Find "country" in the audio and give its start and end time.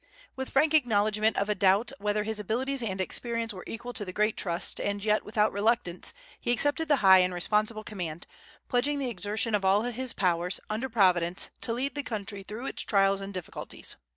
12.01-12.41